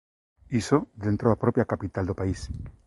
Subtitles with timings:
[0.61, 2.39] Iso dentro da propia capital do país.